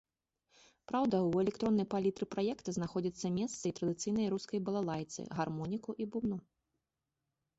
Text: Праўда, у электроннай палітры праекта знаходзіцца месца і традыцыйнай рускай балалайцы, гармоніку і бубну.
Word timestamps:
Праўда, 0.91 1.15
у 1.25 1.41
электроннай 1.43 1.85
палітры 1.93 2.25
праекта 2.35 2.69
знаходзіцца 2.77 3.31
месца 3.37 3.61
і 3.71 3.73
традыцыйнай 3.79 4.27
рускай 4.35 4.59
балалайцы, 4.69 5.27
гармоніку 5.41 5.91
і 6.05 6.11
бубну. 6.15 6.37